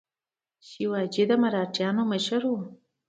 [0.67, 2.53] شیواجي د مراتیانو مشر و.